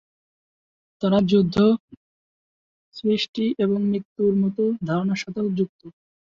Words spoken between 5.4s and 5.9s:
যুক্ত।